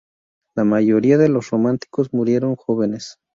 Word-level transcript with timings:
La 0.55 0.63
mayoría 0.63 1.19
de 1.19 1.29
los 1.29 1.51
románticos 1.51 2.11
murieron 2.11 2.55
jóvenes. 2.55 3.19